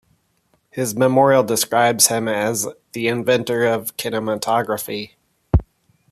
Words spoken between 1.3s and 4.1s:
describes him as "the Inventor of